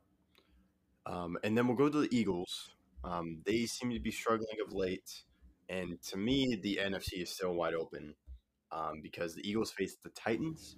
Um, 1.07 1.37
and 1.43 1.57
then 1.59 1.67
we'll 1.67 1.77
go 1.77 1.89
to 1.89 2.01
the 2.01 2.17
Eagles. 2.17 2.71
Um, 3.03 3.43
they 3.45 3.67
seem 3.67 3.91
to 3.91 3.99
be 3.99 4.11
struggling 4.11 4.59
of 4.65 4.73
late, 4.73 5.25
and 5.71 6.03
to 6.03 6.17
me, 6.17 6.59
the 6.63 6.81
NFC 6.83 7.23
is 7.23 7.31
still 7.31 7.55
wide 7.55 7.75
open 7.75 8.15
um, 8.73 9.01
because 9.03 9.35
the 9.35 9.49
Eagles 9.49 9.71
face 9.71 9.97
the 10.03 10.11
Titans, 10.11 10.77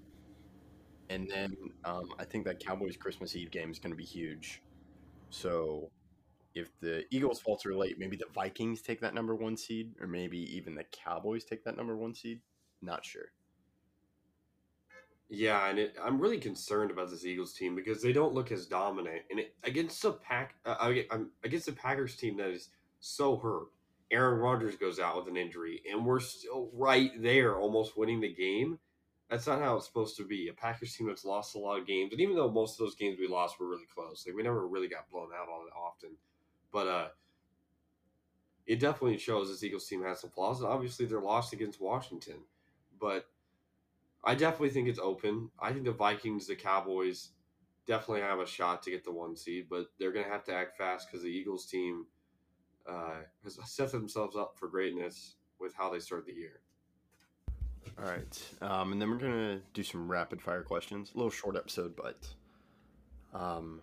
and 1.08 1.28
then 1.30 1.56
um, 1.84 2.10
I 2.18 2.24
think 2.24 2.44
that 2.44 2.60
Cowboys 2.60 2.96
Christmas 2.96 3.34
Eve 3.34 3.50
game 3.50 3.70
is 3.70 3.78
going 3.78 3.92
to 3.92 3.96
be 3.96 4.04
huge. 4.04 4.62
So 5.30 5.90
if 6.54 6.68
the 6.80 7.04
Eagles 7.10 7.40
falter 7.40 7.74
late, 7.74 7.98
maybe 7.98 8.16
the 8.16 8.26
Vikings 8.34 8.82
take 8.82 9.00
that 9.00 9.14
number 9.14 9.34
one 9.34 9.56
seed, 9.56 9.94
or 10.00 10.06
maybe 10.06 10.38
even 10.54 10.74
the 10.74 10.84
Cowboys 10.84 11.44
take 11.44 11.64
that 11.64 11.76
number 11.76 11.96
one 11.96 12.14
seed. 12.14 12.40
Not 12.82 13.04
sure. 13.04 13.32
Yeah, 15.30 15.70
and 15.70 15.78
it, 15.78 15.96
I'm 16.02 16.20
really 16.20 16.38
concerned 16.38 16.90
about 16.90 17.08
this 17.08 17.24
Eagles 17.24 17.54
team 17.54 17.74
because 17.74 18.02
they 18.02 18.12
don't 18.12 18.34
look 18.34 18.52
as 18.52 18.66
dominant. 18.66 19.22
And 19.30 19.40
it, 19.40 19.54
against 19.64 20.02
the 20.02 20.12
pack, 20.12 20.56
uh, 20.66 20.92
against 21.42 21.64
the 21.64 21.72
Packers 21.72 22.16
team 22.16 22.36
that 22.36 22.50
is 22.50 22.68
so 23.00 23.38
hurt. 23.38 23.68
Aaron 24.12 24.38
Rodgers 24.38 24.76
goes 24.76 25.00
out 25.00 25.16
with 25.16 25.28
an 25.28 25.36
injury, 25.36 25.82
and 25.90 26.04
we're 26.04 26.20
still 26.20 26.70
right 26.72 27.10
there, 27.20 27.58
almost 27.58 27.96
winning 27.96 28.20
the 28.20 28.32
game. 28.32 28.78
That's 29.30 29.46
not 29.46 29.60
how 29.60 29.76
it's 29.76 29.86
supposed 29.86 30.18
to 30.18 30.26
be. 30.26 30.48
A 30.48 30.52
Packers 30.52 30.94
team 30.94 31.06
that's 31.06 31.24
lost 31.24 31.54
a 31.54 31.58
lot 31.58 31.80
of 31.80 31.86
games, 31.86 32.12
and 32.12 32.20
even 32.20 32.36
though 32.36 32.50
most 32.50 32.78
of 32.78 32.84
those 32.86 32.94
games 32.94 33.18
we 33.18 33.26
lost 33.26 33.58
were 33.58 33.68
really 33.68 33.86
close, 33.92 34.24
like 34.26 34.36
we 34.36 34.42
never 34.42 34.68
really 34.68 34.88
got 34.88 35.10
blown 35.10 35.30
out 35.34 35.48
on 35.48 35.66
it 35.66 35.72
often. 35.74 36.10
But 36.70 36.86
uh, 36.86 37.08
it 38.66 38.78
definitely 38.78 39.16
shows 39.16 39.48
this 39.48 39.64
Eagles 39.64 39.88
team 39.88 40.02
has 40.02 40.20
some 40.20 40.30
flaws, 40.30 40.60
and 40.60 40.68
obviously 40.68 41.06
they're 41.06 41.20
lost 41.20 41.54
against 41.54 41.80
Washington. 41.80 42.40
But 43.00 43.26
I 44.22 44.34
definitely 44.34 44.70
think 44.70 44.88
it's 44.88 44.98
open. 44.98 45.50
I 45.58 45.72
think 45.72 45.84
the 45.84 45.92
Vikings, 45.92 46.46
the 46.46 46.54
Cowboys, 46.54 47.30
definitely 47.86 48.20
have 48.20 48.38
a 48.38 48.46
shot 48.46 48.82
to 48.82 48.90
get 48.90 49.04
the 49.04 49.12
one 49.12 49.36
seed, 49.36 49.66
but 49.70 49.86
they're 49.98 50.12
going 50.12 50.26
to 50.26 50.30
have 50.30 50.44
to 50.44 50.54
act 50.54 50.76
fast 50.76 51.08
because 51.08 51.24
the 51.24 51.30
Eagles 51.30 51.66
team 51.66 52.06
uh, 52.88 53.22
has 53.44 53.58
set 53.64 53.92
themselves 53.92 54.36
up 54.36 54.54
for 54.58 54.68
greatness 54.68 55.36
with 55.58 55.74
how 55.74 55.90
they 55.90 55.98
start 55.98 56.26
the 56.26 56.32
year. 56.32 56.60
All 57.98 58.04
right, 58.04 58.42
um, 58.60 58.92
and 58.92 59.00
then 59.00 59.10
we're 59.10 59.18
gonna 59.18 59.60
do 59.74 59.82
some 59.82 60.10
rapid 60.10 60.40
fire 60.40 60.62
questions. 60.62 61.12
A 61.14 61.18
little 61.18 61.30
short 61.30 61.56
episode, 61.56 61.94
but 61.96 62.26
um, 63.34 63.80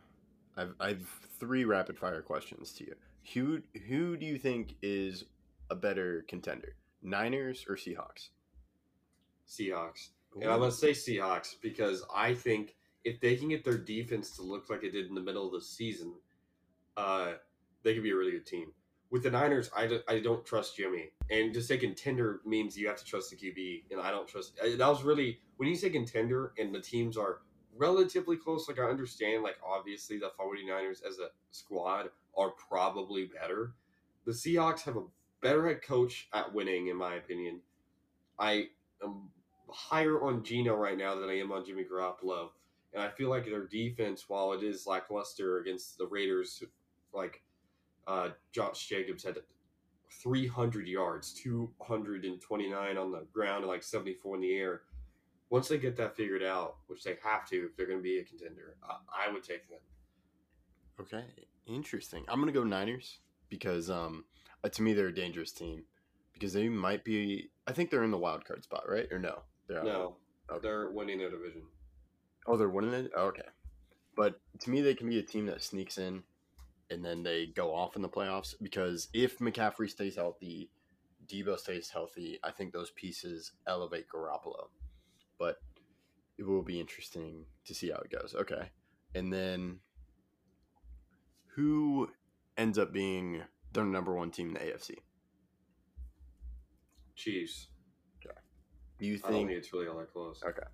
I've 0.58 0.74
I've 0.80 1.08
three 1.40 1.66
rapid 1.66 1.98
fire 1.98 2.22
questions 2.22 2.72
to 2.74 2.86
you. 2.86 2.96
Who 3.34 3.62
who 3.88 4.18
do 4.18 4.26
you 4.26 4.38
think 4.38 4.76
is 4.82 5.26
a 5.70 5.76
better 5.76 6.26
contender, 6.28 6.76
Niners 7.02 7.66
or 7.68 7.76
Seahawks? 7.76 8.30
Seahawks. 9.48 10.10
And 10.36 10.50
I'm 10.50 10.60
going 10.60 10.72
to 10.72 10.78
say 10.78 10.92
Seahawks 10.92 11.56
because 11.62 12.04
I 12.14 12.34
think 12.34 12.76
if 13.04 13.20
they 13.20 13.36
can 13.36 13.50
get 13.50 13.64
their 13.64 13.78
defense 13.78 14.36
to 14.36 14.44
look 14.44 14.70
like 14.70 14.84
it 14.84 14.92
did 14.92 15.08
in 15.08 15.16
the 15.16 15.22
middle 15.22 15.46
of 15.46 15.54
the 15.54 15.62
season, 15.62 16.14
uh, 16.98 17.34
they 17.84 17.94
could 17.94 18.04
be 18.04 18.12
a 18.12 18.16
really 18.16 18.32
good 18.32 18.46
team. 18.46 18.72
With 19.12 19.24
the 19.24 19.32
Niners, 19.32 19.72
I, 19.76 19.88
do, 19.88 20.02
I 20.08 20.20
don't 20.20 20.46
trust 20.46 20.78
Jimmy. 20.78 21.10
And 21.32 21.54
to 21.54 21.62
say 21.62 21.78
contender 21.78 22.42
means 22.46 22.78
you 22.78 22.88
have 22.88 22.98
to 22.98 23.06
trust 23.06 23.32
the 23.32 23.38
QB, 23.38 23.86
and 23.92 24.00
I 24.00 24.12
don't 24.12 24.28
trust. 24.28 24.58
That 24.58 24.88
was 24.88 25.04
really, 25.04 25.40
when 25.58 25.68
you 25.68 25.76
say 25.76 25.90
contender 25.90 26.54
and 26.60 26.74
the 26.74 26.80
teams 26.80 27.18
are 27.18 27.40
relatively 27.76 28.38
close, 28.38 28.68
like 28.68 28.80
I 28.80 28.84
understand, 28.84 29.42
like 29.42 29.58
obviously 29.66 30.20
the 30.20 30.32
49ers 30.40 31.04
as 31.08 31.18
a 31.18 31.30
squad 31.50 32.10
are 32.38 32.52
probably 32.52 33.26
better. 33.26 33.74
The 34.26 34.32
Seahawks 34.32 34.82
have 34.82 34.98
a 34.98 35.04
better 35.42 35.68
head 35.68 35.82
coach 35.82 36.28
at 36.34 36.54
winning, 36.54 36.88
in 36.88 36.98
my 36.98 37.16
opinion. 37.16 37.62
I 38.38 38.68
am 39.04 39.30
higher 39.70 40.22
on 40.22 40.44
Geno 40.44 40.76
right 40.76 40.98
now 40.98 41.16
than 41.16 41.30
I 41.30 41.40
am 41.40 41.52
on 41.52 41.66
Jimmy 41.66 41.84
Garoppolo. 41.84 42.50
And 42.94 43.04
I 43.04 43.10
feel 43.10 43.30
like 43.30 43.46
their 43.46 43.68
defense, 43.68 44.26
while 44.28 44.54
it 44.54 44.64
is 44.64 44.88
lackluster 44.88 45.60
against 45.60 45.98
the 45.98 46.08
Raiders, 46.08 46.64
like 47.14 47.42
uh, 48.10 48.30
Josh 48.52 48.88
Jacobs 48.88 49.24
had 49.24 49.38
300 50.24 50.88
yards, 50.88 51.32
229 51.34 52.98
on 52.98 53.12
the 53.12 53.28
ground, 53.32 53.60
and 53.60 53.68
like 53.68 53.84
74 53.84 54.36
in 54.36 54.42
the 54.42 54.56
air. 54.56 54.82
Once 55.52 55.68
they 55.68 55.78
get 55.78 55.96
that 55.98 56.16
figured 56.16 56.44
out, 56.44 56.78
which 56.88 57.04
they 57.04 57.18
have 57.24 57.48
to 57.50 57.66
if 57.66 57.78
they're 57.78 57.86
going 57.86 58.00
to 58.00 58.04
be 58.04 58.20
a 58.20 58.24
contender, 58.24 58.76
I, 58.84 59.28
I 59.28 59.32
would 59.32 59.44
take 59.44 59.70
them. 59.70 59.80
Okay, 61.00 61.24
interesting. 61.68 62.26
I'm 62.28 62.42
going 62.42 62.52
to 62.52 62.60
go 62.60 62.66
Niners 62.66 63.20
because 63.50 63.90
um, 63.90 64.26
uh, 64.64 64.70
to 64.70 64.82
me 64.82 64.94
they're 64.94 65.08
a 65.08 65.16
dangerous 65.16 65.52
team 65.52 65.84
because 66.34 66.54
they 66.54 66.68
might 66.68 67.04
be. 67.04 67.50
I 67.68 67.74
think 67.74 67.90
they're 67.90 68.04
in 68.04 68.12
the 68.12 68.18
wild 68.18 68.44
card 68.46 68.64
spot, 68.64 68.84
right? 68.88 69.08
Or 69.12 69.20
no? 69.20 69.44
They're 69.68 69.84
no, 69.84 70.16
okay. 70.52 70.60
they're 70.62 70.92
winning 70.92 71.20
their 71.20 71.30
division. 71.30 71.62
Oh, 72.48 72.58
they're 72.58 72.70
winning 72.70 72.94
it. 72.94 73.12
Oh, 73.16 73.28
okay, 73.28 73.48
but 74.16 74.40
to 74.62 74.70
me, 74.70 74.82
they 74.82 74.96
can 74.96 75.08
be 75.08 75.20
a 75.20 75.24
team 75.24 75.46
that 75.46 75.64
sneaks 75.64 75.98
in, 75.98 76.24
and 76.90 77.04
then 77.04 77.24
they 77.24 77.48
go 77.48 77.74
off 77.74 77.96
in 77.96 78.02
the 78.02 78.10
playoffs. 78.10 78.54
Because 78.62 79.10
if 79.14 79.40
McCaffrey 79.40 79.90
stays 79.90 80.16
healthy, 80.16 80.70
Deebo 81.28 81.58
stays 81.58 81.90
healthy, 81.90 82.40
I 82.44 82.52
think 82.52 82.74
those 82.74 82.92
pieces 82.92 83.52
elevate 83.68 84.08
Garoppolo. 84.08 84.70
But 85.38 85.58
it 86.38 86.46
will 86.46 86.64
be 86.64 86.80
interesting 86.80 87.46
to 87.66 87.74
see 87.74 87.90
how 87.90 87.98
it 87.98 88.12
goes. 88.12 88.36
Okay, 88.38 88.70
and 89.16 89.32
then 89.32 89.80
who 91.56 92.10
ends 92.58 92.78
up 92.78 92.94
being 92.94 93.42
their 93.74 93.86
number 93.86 94.14
one 94.14 94.32
team 94.32 94.50
in 94.50 94.54
the 94.54 94.60
AFC? 94.60 94.96
Chiefs. 97.16 97.68
Do 99.00 99.06
you 99.06 99.18
think, 99.18 99.48
think 99.48 99.52
it's 99.52 99.72
really 99.72 99.88
all 99.88 99.98
that 99.98 100.12
close? 100.12 100.42
Okay. 100.46 100.68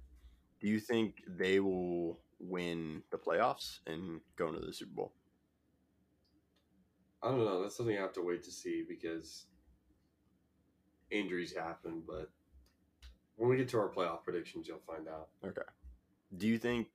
Do 0.59 0.67
you 0.67 0.79
think 0.79 1.21
they 1.27 1.59
will 1.59 2.19
win 2.39 3.03
the 3.11 3.17
playoffs 3.17 3.79
and 3.85 4.19
go 4.35 4.47
into 4.47 4.61
the 4.61 4.73
Super 4.73 4.93
Bowl? 4.95 5.13
I 7.25 7.29
don't 7.29 7.43
know. 7.43 7.63
That's 7.63 7.75
something 7.75 7.97
I 7.97 8.01
have 8.01 8.13
to 8.13 8.21
wait 8.21 8.43
to 8.43 8.51
see 8.51 8.85
because 8.87 9.47
injuries 11.09 11.55
happen. 11.55 12.03
But 12.05 12.29
when 13.35 13.49
we 13.49 13.57
get 13.57 13.67
to 13.69 13.79
our 13.79 13.89
playoff 13.89 14.23
predictions, 14.23 14.67
you'll 14.67 14.83
find 14.85 15.07
out. 15.07 15.29
Okay. 15.43 15.63
Do 16.37 16.47
you 16.47 16.59
think 16.59 16.87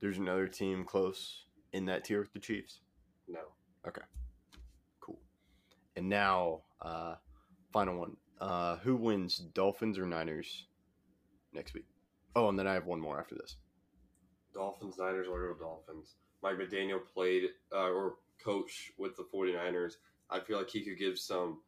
there's 0.00 0.18
another 0.18 0.46
team 0.46 0.84
close 0.84 1.46
in 1.72 1.86
that 1.86 2.04
tier 2.04 2.20
with 2.20 2.32
the 2.32 2.38
Chiefs? 2.38 2.80
No. 3.26 3.40
Okay. 3.88 4.02
Cool. 5.00 5.18
And 5.96 6.08
now, 6.08 6.60
uh, 6.80 7.16
final 7.72 7.98
one. 7.98 8.16
Uh, 8.40 8.76
who 8.76 8.94
wins, 8.94 9.38
Dolphins 9.38 9.98
or 9.98 10.06
Niners 10.06 10.66
next 11.52 11.74
week? 11.74 11.86
Oh, 12.36 12.48
and 12.48 12.56
then 12.56 12.68
I 12.68 12.74
have 12.74 12.86
one 12.86 13.00
more 13.00 13.18
after 13.18 13.34
this. 13.34 13.56
Dolphins, 14.54 14.98
Niners, 14.98 15.26
or 15.28 15.56
Dolphins. 15.58 16.14
Mike 16.42 16.58
McDaniel 16.58 17.00
played 17.12 17.44
uh, 17.72 17.88
or 17.90 18.16
coach 18.42 18.92
with 18.98 19.16
the 19.16 19.24
49ers. 19.24 19.94
I 20.30 20.40
feel 20.40 20.58
like 20.58 20.70
he 20.70 20.82
could 20.82 20.98
give 20.98 21.18
some 21.18 21.60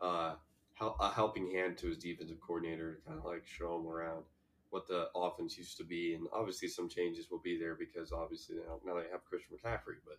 uh, 0.00 0.34
help, 0.74 0.96
a 1.00 1.10
helping 1.10 1.50
hand 1.50 1.76
to 1.78 1.88
his 1.88 1.98
defensive 1.98 2.38
coordinator 2.40 2.94
to 2.94 3.00
kind 3.02 3.18
of 3.18 3.24
like 3.24 3.46
show 3.46 3.76
him 3.76 3.86
around 3.86 4.24
what 4.70 4.86
the 4.86 5.08
offense 5.14 5.56
used 5.56 5.76
to 5.78 5.84
be. 5.84 6.14
And 6.14 6.26
obviously, 6.32 6.68
some 6.68 6.88
changes 6.88 7.30
will 7.30 7.40
be 7.40 7.58
there 7.58 7.74
because 7.74 8.12
obviously 8.12 8.56
now, 8.56 8.80
now 8.84 8.94
they 8.94 9.08
have 9.10 9.24
Christian 9.24 9.56
McCaffrey. 9.56 9.98
But 10.04 10.18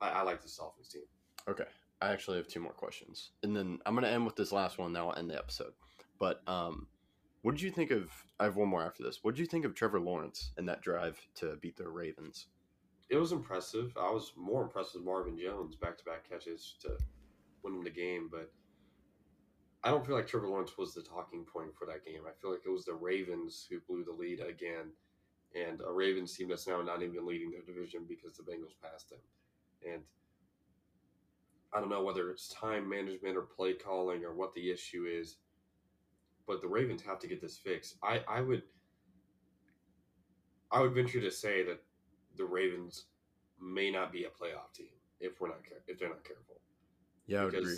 I, 0.00 0.20
I 0.20 0.22
like 0.22 0.42
this 0.42 0.56
Dolphins 0.56 0.88
team. 0.88 1.02
Okay. 1.48 1.64
I 2.00 2.12
actually 2.12 2.36
have 2.36 2.46
two 2.46 2.60
more 2.60 2.72
questions, 2.72 3.30
and 3.42 3.56
then 3.56 3.78
I'm 3.86 3.94
gonna 3.94 4.08
end 4.08 4.26
with 4.26 4.36
this 4.36 4.52
last 4.52 4.76
one. 4.76 4.92
Now 4.92 5.08
I'll 5.08 5.18
end 5.18 5.30
the 5.30 5.38
episode. 5.38 5.72
But 6.18 6.42
um, 6.46 6.88
what 7.40 7.52
did 7.52 7.62
you 7.62 7.70
think 7.70 7.90
of? 7.90 8.10
I 8.38 8.44
have 8.44 8.56
one 8.56 8.68
more 8.68 8.82
after 8.82 9.02
this. 9.02 9.20
What 9.22 9.34
did 9.34 9.40
you 9.40 9.46
think 9.46 9.64
of 9.64 9.74
Trevor 9.74 10.00
Lawrence 10.00 10.50
and 10.58 10.68
that 10.68 10.82
drive 10.82 11.18
to 11.36 11.56
beat 11.56 11.76
the 11.76 11.88
Ravens? 11.88 12.48
It 13.08 13.16
was 13.16 13.32
impressive. 13.32 13.96
I 13.96 14.10
was 14.10 14.32
more 14.36 14.62
impressed 14.62 14.94
with 14.94 15.04
Marvin 15.04 15.38
Jones 15.38 15.76
back 15.76 15.96
to 15.98 16.04
back 16.04 16.28
catches 16.28 16.76
to 16.82 16.98
win 17.62 17.82
the 17.82 17.90
game, 17.90 18.28
but 18.30 18.52
I 19.84 19.90
don't 19.90 20.04
feel 20.04 20.16
like 20.16 20.26
Trevor 20.26 20.48
Lawrence 20.48 20.76
was 20.76 20.94
the 20.94 21.02
talking 21.02 21.44
point 21.44 21.74
for 21.78 21.86
that 21.86 22.04
game. 22.04 22.22
I 22.26 22.32
feel 22.40 22.50
like 22.50 22.62
it 22.66 22.70
was 22.70 22.84
the 22.84 22.94
Ravens 22.94 23.66
who 23.70 23.78
blew 23.80 24.02
the 24.02 24.10
lead 24.10 24.40
again, 24.40 24.90
and 25.54 25.80
a 25.86 25.92
Ravens 25.92 26.36
team 26.36 26.48
that's 26.48 26.66
now 26.66 26.82
not 26.82 27.02
even 27.02 27.24
leading 27.26 27.52
their 27.52 27.62
division 27.62 28.04
because 28.08 28.36
the 28.36 28.42
Bengals 28.42 28.74
passed 28.82 29.10
them. 29.10 29.20
And 29.86 30.02
I 31.72 31.78
don't 31.78 31.90
know 31.90 32.02
whether 32.02 32.30
it's 32.30 32.48
time 32.48 32.88
management 32.88 33.36
or 33.36 33.42
play 33.42 33.74
calling 33.74 34.24
or 34.24 34.34
what 34.34 34.54
the 34.54 34.70
issue 34.70 35.06
is, 35.08 35.36
but 36.46 36.60
the 36.60 36.68
Ravens 36.68 37.02
have 37.02 37.20
to 37.20 37.28
get 37.28 37.40
this 37.40 37.58
fixed. 37.58 37.96
I, 38.02 38.22
I 38.28 38.40
would 38.40 38.62
I 40.72 40.80
would 40.80 40.94
venture 40.94 41.20
to 41.20 41.30
say 41.30 41.62
that 41.64 41.80
the 42.36 42.44
Ravens 42.44 43.04
may 43.60 43.90
not 43.90 44.12
be 44.12 44.24
a 44.24 44.28
playoff 44.28 44.72
team 44.74 44.88
if 45.20 45.40
we're 45.40 45.48
not 45.48 45.58
if 45.86 45.98
they're 45.98 46.08
not 46.08 46.24
careful. 46.24 46.60
Yeah, 47.26 47.42
I 47.42 47.44
would 47.46 47.54
agree. 47.54 47.76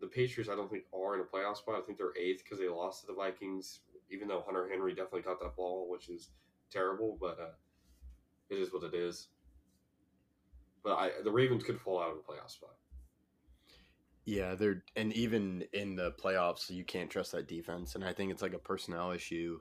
The 0.00 0.06
Patriots, 0.08 0.50
I 0.50 0.56
don't 0.56 0.70
think, 0.70 0.84
are 0.92 1.14
in 1.14 1.20
a 1.20 1.24
playoff 1.24 1.58
spot. 1.58 1.76
I 1.78 1.86
think 1.86 1.96
they're 1.96 2.16
eighth 2.18 2.42
because 2.42 2.58
they 2.58 2.68
lost 2.68 3.02
to 3.02 3.06
the 3.06 3.14
Vikings. 3.14 3.80
Even 4.10 4.28
though 4.28 4.42
Hunter 4.44 4.68
Henry 4.68 4.92
definitely 4.94 5.22
caught 5.22 5.40
that 5.40 5.56
ball, 5.56 5.88
which 5.88 6.10
is 6.10 6.30
terrible, 6.70 7.16
but 7.20 7.38
uh, 7.40 7.54
it 8.50 8.58
is 8.58 8.72
what 8.72 8.82
it 8.82 8.94
is. 8.94 9.28
But 10.82 10.94
I, 10.94 11.10
the 11.22 11.30
Ravens 11.30 11.62
could 11.62 11.80
fall 11.80 12.02
out 12.02 12.10
of 12.10 12.16
a 12.16 12.20
playoff 12.20 12.50
spot. 12.50 12.74
Yeah, 14.24 14.54
they're 14.54 14.84
and 14.96 15.12
even 15.12 15.64
in 15.72 15.96
the 15.96 16.12
playoffs, 16.12 16.70
you 16.70 16.84
can't 16.84 17.10
trust 17.10 17.32
that 17.32 17.48
defense, 17.48 17.94
and 17.94 18.04
I 18.04 18.12
think 18.12 18.30
it's 18.30 18.42
like 18.42 18.54
a 18.54 18.58
personnel 18.58 19.12
issue. 19.12 19.60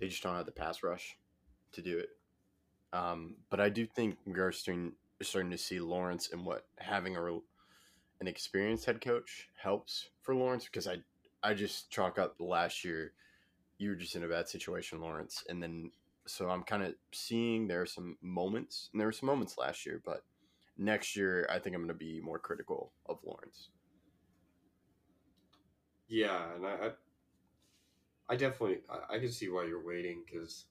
They 0.00 0.08
just 0.08 0.22
don't 0.22 0.36
have 0.36 0.46
the 0.46 0.52
pass 0.52 0.82
rush 0.82 1.16
to 1.72 1.82
do 1.82 1.98
it. 1.98 2.10
Um, 2.92 3.36
but 3.50 3.60
I 3.60 3.68
do 3.68 3.86
think 3.86 4.18
we 4.26 4.38
are 4.38 4.52
starting, 4.52 4.92
starting 5.22 5.50
to 5.50 5.58
see 5.58 5.80
Lawrence 5.80 6.30
and 6.32 6.44
what 6.44 6.66
having 6.78 7.16
a 7.16 7.38
an 8.20 8.28
experienced 8.28 8.84
head 8.84 9.00
coach 9.00 9.48
helps 9.60 10.10
for 10.20 10.34
Lawrence 10.34 10.66
because 10.66 10.86
I 10.86 10.98
I 11.42 11.54
just 11.54 11.90
chalk 11.90 12.18
up 12.18 12.36
last 12.38 12.84
year. 12.84 13.12
You 13.78 13.90
were 13.90 13.96
just 13.96 14.14
in 14.14 14.22
a 14.22 14.28
bad 14.28 14.48
situation, 14.48 15.00
Lawrence, 15.00 15.42
and 15.48 15.60
then 15.60 15.90
so 16.26 16.48
I'm 16.48 16.62
kind 16.62 16.84
of 16.84 16.94
seeing 17.12 17.66
there 17.66 17.82
are 17.82 17.86
some 17.86 18.16
moments, 18.22 18.90
and 18.92 19.00
there 19.00 19.08
were 19.08 19.12
some 19.12 19.26
moments 19.26 19.58
last 19.58 19.84
year, 19.84 20.00
but 20.04 20.22
next 20.78 21.16
year, 21.16 21.48
I 21.50 21.58
think 21.58 21.74
I'm 21.74 21.82
going 21.82 21.88
to 21.88 21.94
be 21.94 22.20
more 22.20 22.38
critical 22.38 22.92
of 23.06 23.18
Lawrence. 23.24 23.70
Yeah, 26.08 26.54
and 26.54 26.66
I, 26.66 26.70
I, 26.70 26.90
I 28.28 28.36
definitely, 28.36 28.78
I, 28.88 29.16
I 29.16 29.18
can 29.18 29.32
see 29.32 29.48
why 29.48 29.64
you're 29.64 29.84
waiting 29.84 30.22
because 30.24 30.66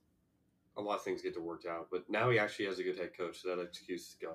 a 0.78 0.82
lot 0.82 0.96
of 0.96 1.04
things 1.04 1.22
get 1.22 1.34
to 1.36 1.42
work 1.42 1.63
out. 1.70 1.88
But 1.92 2.10
now 2.10 2.30
he 2.30 2.40
actually 2.40 2.66
has 2.66 2.80
a 2.80 2.84
good 2.84 2.98
head 2.98 3.12
coach, 3.18 3.42
so 3.42 3.56
that 3.56 3.62
excuse 3.62 4.01
is 4.01 4.16
gone. 4.22 4.34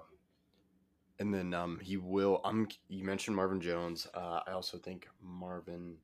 And 1.18 1.32
then 1.32 1.54
um, 1.54 1.78
he 1.82 1.96
will. 1.96 2.40
I'm. 2.44 2.68
You 2.88 3.04
mentioned 3.04 3.36
Marvin 3.36 3.60
Jones. 3.60 4.06
Uh, 4.14 4.40
I 4.46 4.52
also 4.52 4.76
think 4.78 5.08
Marvin. 5.22 5.96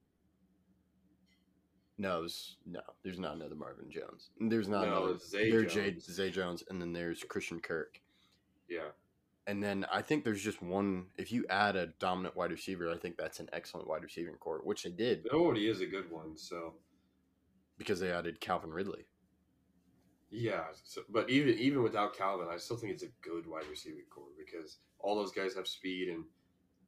knows. 1.99 2.57
no. 2.67 2.81
There's 3.05 3.19
not 3.19 3.37
another 3.37 3.55
Marvin 3.55 3.91
Jones. 3.91 4.31
There's 4.41 4.69
not 4.69 4.87
No, 4.87 4.97
another. 5.05 5.19
Zay 5.19 5.51
there's 5.51 5.73
Jay, 5.75 5.91
Jones. 5.91 6.07
Zay 6.11 6.31
Jones, 6.31 6.65
and 6.69 6.81
then 6.81 6.93
there's 6.93 7.23
Christian 7.25 7.61
Kirk. 7.61 8.01
Yeah, 8.69 8.89
And 9.47 9.62
then 9.62 9.85
I 9.93 10.01
think 10.01 10.25
there's 10.25 10.43
just 10.43 10.62
one. 10.62 11.09
If 11.19 11.31
you 11.31 11.45
add 11.51 11.77
a 11.77 11.89
dominant 11.99 12.35
wide 12.37 12.51
receiver, 12.53 12.91
I 12.91 12.97
think 12.97 13.19
that's 13.19 13.39
an 13.39 13.51
excellent 13.53 13.87
wide 13.87 14.03
receiving 14.03 14.35
corps, 14.37 14.62
which 14.65 14.85
they 14.85 14.91
did 14.91 15.27
it 15.27 15.33
already 15.33 15.69
is 15.69 15.83
a 15.83 15.87
good 15.87 16.11
one. 16.11 16.39
So 16.39 16.73
because 17.77 18.01
they 18.01 18.11
added 18.11 18.41
Calvin 18.41 18.71
Ridley. 18.71 19.05
Yeah, 20.33 20.65
so, 20.83 21.03
but 21.11 21.29
even 21.29 21.59
even 21.59 21.83
without 21.83 22.17
Calvin, 22.17 22.49
I 22.51 22.57
still 22.57 22.79
think 22.79 22.93
it's 22.93 23.03
a 23.03 23.12
good 23.21 23.47
wide 23.47 23.69
receiving 23.71 24.05
corps 24.11 24.33
because 24.39 24.79
all 24.99 25.15
those 25.15 25.31
guys 25.31 25.55
have 25.55 25.69
speed, 25.69 26.09
and 26.09 26.25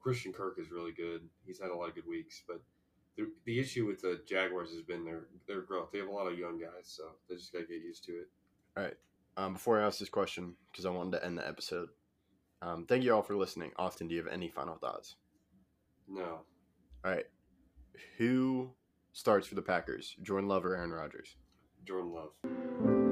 Christian 0.00 0.32
Kirk 0.32 0.58
is 0.58 0.70
really 0.70 0.92
good. 0.92 1.28
He's 1.44 1.60
had 1.60 1.70
a 1.70 1.74
lot 1.76 1.88
of 1.88 1.94
good 1.94 2.06
weeks, 2.08 2.42
but. 2.48 2.60
The, 3.16 3.30
the 3.44 3.60
issue 3.60 3.86
with 3.86 4.02
the 4.02 4.22
Jaguars 4.26 4.72
has 4.72 4.82
been 4.82 5.04
their 5.04 5.26
their 5.46 5.60
growth. 5.60 5.92
They 5.92 6.00
have 6.00 6.08
a 6.08 6.10
lot 6.10 6.26
of 6.26 6.36
young 6.36 6.58
guys, 6.58 6.82
so 6.82 7.04
they 7.28 7.36
just 7.36 7.52
got 7.52 7.60
to 7.60 7.66
get 7.66 7.80
used 7.80 8.02
to 8.06 8.10
it. 8.10 8.28
All 8.76 8.82
right. 8.82 8.96
Um, 9.36 9.52
before 9.52 9.80
I 9.80 9.86
ask 9.86 10.00
this 10.00 10.08
question, 10.08 10.54
because 10.72 10.84
I 10.84 10.90
wanted 10.90 11.18
to 11.18 11.24
end 11.24 11.38
the 11.38 11.46
episode, 11.46 11.90
um, 12.60 12.86
thank 12.86 13.04
you 13.04 13.14
all 13.14 13.22
for 13.22 13.36
listening. 13.36 13.70
Austin, 13.76 14.08
do 14.08 14.14
you 14.14 14.22
have 14.24 14.32
any 14.32 14.48
final 14.48 14.76
thoughts? 14.76 15.14
No, 16.08 16.40
All 17.04 17.10
right. 17.10 17.26
Who 18.18 18.70
starts 19.12 19.46
for 19.46 19.54
the 19.54 19.62
Packers? 19.62 20.16
Jordan 20.22 20.48
Love 20.48 20.64
or 20.66 20.74
Aaron 20.76 20.90
Rodgers? 20.90 21.36
Jordan 21.86 22.12
Love. 22.12 23.03